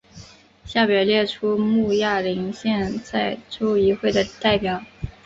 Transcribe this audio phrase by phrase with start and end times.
[0.65, 4.83] 下表列出慕亚林县在州议会的代表。